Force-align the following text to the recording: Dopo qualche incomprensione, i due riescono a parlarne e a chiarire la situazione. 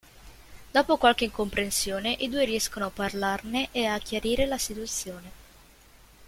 Dopo 0.71 0.97
qualche 0.97 1.25
incomprensione, 1.25 2.13
i 2.21 2.27
due 2.27 2.43
riescono 2.43 2.85
a 2.85 2.89
parlarne 2.89 3.67
e 3.71 3.85
a 3.85 3.99
chiarire 3.99 4.47
la 4.47 4.57
situazione. 4.57 5.31